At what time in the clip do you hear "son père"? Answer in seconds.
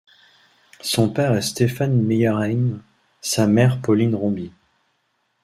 0.81-1.35